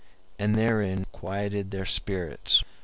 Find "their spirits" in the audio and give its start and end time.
1.69-2.63